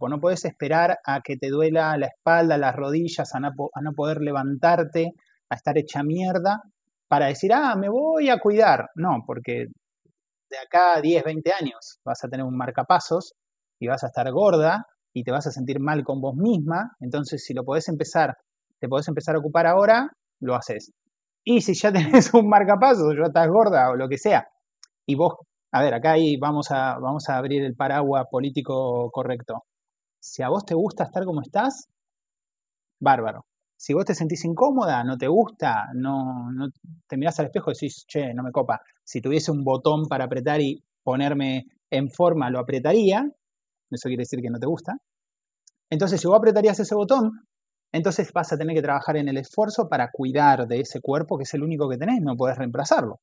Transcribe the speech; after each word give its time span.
No 0.00 0.20
puedes 0.20 0.44
esperar 0.44 0.98
a 1.04 1.20
que 1.20 1.36
te 1.36 1.48
duela 1.48 1.96
la 1.96 2.06
espalda, 2.06 2.56
las 2.58 2.76
rodillas, 2.76 3.34
a 3.34 3.40
no, 3.40 3.50
a 3.74 3.80
no 3.80 3.92
poder 3.92 4.20
levantarte, 4.20 5.12
a 5.48 5.54
estar 5.54 5.76
hecha 5.78 6.02
mierda, 6.02 6.62
para 7.08 7.26
decir, 7.26 7.52
ah, 7.52 7.74
me 7.76 7.88
voy 7.88 8.28
a 8.28 8.38
cuidar. 8.38 8.90
No, 8.94 9.24
porque 9.26 9.66
de 10.50 10.58
acá 10.58 10.96
a 10.96 11.00
10, 11.00 11.24
20 11.24 11.52
años 11.52 11.98
vas 12.04 12.22
a 12.24 12.28
tener 12.28 12.44
un 12.44 12.56
marcapasos 12.56 13.34
y 13.80 13.88
vas 13.88 14.04
a 14.04 14.08
estar 14.08 14.30
gorda 14.32 14.86
y 15.12 15.24
te 15.24 15.32
vas 15.32 15.46
a 15.46 15.50
sentir 15.50 15.80
mal 15.80 16.04
con 16.04 16.20
vos 16.20 16.36
misma. 16.36 16.92
Entonces, 17.00 17.44
si 17.44 17.54
lo 17.54 17.64
podés 17.64 17.88
empezar, 17.88 18.36
te 18.78 18.88
podés 18.88 19.08
empezar 19.08 19.34
a 19.34 19.38
ocupar 19.38 19.66
ahora, 19.66 20.10
lo 20.40 20.54
haces. 20.54 20.92
Y 21.44 21.62
si 21.62 21.74
ya 21.74 21.92
tenés 21.92 22.32
un 22.34 22.48
marcapasos, 22.48 23.14
ya 23.16 23.26
estás 23.26 23.48
gorda 23.48 23.90
o 23.90 23.96
lo 23.96 24.08
que 24.08 24.18
sea, 24.18 24.46
y 25.06 25.14
vos, 25.14 25.34
a 25.72 25.82
ver, 25.82 25.94
acá 25.94 26.12
ahí 26.12 26.36
vamos 26.36 26.70
a, 26.70 26.98
vamos 26.98 27.28
a 27.30 27.38
abrir 27.38 27.62
el 27.64 27.74
paraguas 27.74 28.26
político 28.30 29.10
correcto. 29.10 29.64
Si 30.20 30.42
a 30.42 30.48
vos 30.48 30.64
te 30.64 30.74
gusta 30.74 31.04
estar 31.04 31.24
como 31.24 31.42
estás, 31.42 31.88
bárbaro. 33.00 33.44
Si 33.76 33.94
vos 33.94 34.04
te 34.04 34.14
sentís 34.14 34.44
incómoda, 34.44 35.04
no 35.04 35.16
te 35.16 35.28
gusta, 35.28 35.88
no, 35.94 36.50
no 36.52 36.68
te 37.06 37.16
mirás 37.16 37.38
al 37.38 37.46
espejo 37.46 37.70
y 37.70 37.74
decís, 37.74 38.04
che, 38.06 38.34
no 38.34 38.42
me 38.42 38.50
copa. 38.52 38.80
Si 39.04 39.20
tuviese 39.20 39.52
un 39.52 39.62
botón 39.64 40.06
para 40.08 40.24
apretar 40.24 40.60
y 40.60 40.82
ponerme 41.04 41.66
en 41.90 42.10
forma, 42.10 42.50
lo 42.50 42.58
apretaría. 42.58 43.30
Eso 43.90 44.08
quiere 44.08 44.22
decir 44.22 44.40
que 44.42 44.50
no 44.50 44.58
te 44.58 44.66
gusta. 44.66 44.98
Entonces, 45.90 46.20
si 46.20 46.26
vos 46.28 46.38
apretarías 46.38 46.80
ese 46.80 46.94
botón, 46.94 47.46
entonces 47.92 48.32
vas 48.32 48.52
a 48.52 48.58
tener 48.58 48.74
que 48.76 48.82
trabajar 48.82 49.16
en 49.18 49.28
el 49.28 49.38
esfuerzo 49.38 49.88
para 49.88 50.10
cuidar 50.10 50.66
de 50.66 50.80
ese 50.80 51.00
cuerpo 51.00 51.38
que 51.38 51.44
es 51.44 51.54
el 51.54 51.62
único 51.62 51.88
que 51.88 51.98
tenés, 51.98 52.20
no 52.22 52.36
podés 52.36 52.58
reemplazarlo. 52.58 53.20